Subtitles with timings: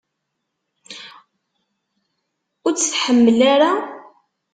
[2.65, 3.71] Ur tt-tḥemmel ara?